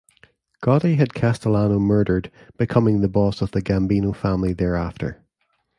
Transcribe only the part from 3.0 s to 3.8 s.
the boss of the